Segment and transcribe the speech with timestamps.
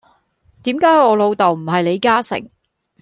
[0.63, 2.49] 點解我老竇唔係李嘉誠